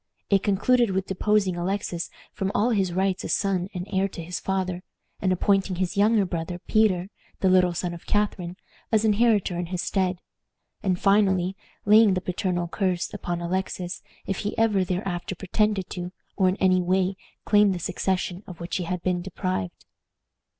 [0.31, 4.39] It concluded with deposing Alexis from all his rights as son and heir to his
[4.39, 4.81] father,
[5.21, 7.09] and appointing his younger brother Peter,
[7.41, 8.57] the little son of Catharine,
[8.91, 10.19] as inheritor in his stead;
[10.81, 16.49] and finally laying the paternal curse upon Alexis if he ever thereafter pretended to, or
[16.49, 17.15] in any way
[17.45, 19.85] claimed the succession of which he had been deprived.